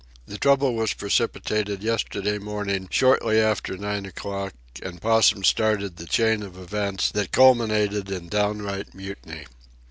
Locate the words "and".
4.81-4.99